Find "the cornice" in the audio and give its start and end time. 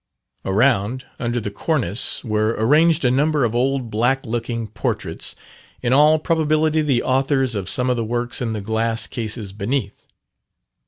1.39-2.23